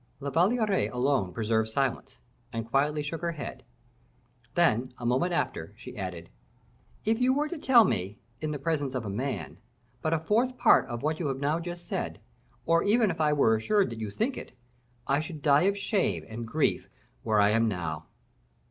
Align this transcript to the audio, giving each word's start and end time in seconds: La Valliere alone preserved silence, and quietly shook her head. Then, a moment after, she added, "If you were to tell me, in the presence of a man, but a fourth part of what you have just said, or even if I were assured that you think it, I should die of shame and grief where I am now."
La 0.19 0.31
Valliere 0.31 0.89
alone 0.91 1.31
preserved 1.31 1.69
silence, 1.69 2.17
and 2.51 2.67
quietly 2.67 3.03
shook 3.03 3.21
her 3.21 3.33
head. 3.33 3.61
Then, 4.55 4.95
a 4.97 5.05
moment 5.05 5.31
after, 5.31 5.75
she 5.77 5.95
added, 5.95 6.31
"If 7.05 7.21
you 7.21 7.35
were 7.35 7.47
to 7.49 7.59
tell 7.59 7.83
me, 7.83 8.17
in 8.39 8.49
the 8.49 8.57
presence 8.57 8.95
of 8.95 9.05
a 9.05 9.11
man, 9.11 9.59
but 10.01 10.11
a 10.15 10.17
fourth 10.17 10.57
part 10.57 10.87
of 10.89 11.03
what 11.03 11.19
you 11.19 11.27
have 11.27 11.61
just 11.61 11.85
said, 11.87 12.19
or 12.65 12.81
even 12.81 13.11
if 13.11 13.21
I 13.21 13.31
were 13.33 13.55
assured 13.55 13.91
that 13.91 13.99
you 13.99 14.09
think 14.09 14.37
it, 14.37 14.53
I 15.05 15.19
should 15.19 15.43
die 15.43 15.69
of 15.69 15.77
shame 15.77 16.25
and 16.27 16.47
grief 16.47 16.89
where 17.21 17.39
I 17.39 17.51
am 17.51 17.67
now." 17.67 18.07